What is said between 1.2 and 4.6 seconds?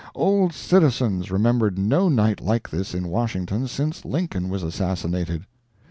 remembered no night like this in Washington since Lincoln